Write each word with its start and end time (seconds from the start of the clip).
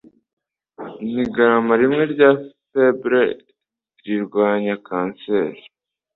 N'igarama 1.11 1.73
rimwe 1.81 2.03
rya 2.13 2.29
fibre 2.69 3.23
zirwanya 4.01 4.75
cancer 4.87 5.49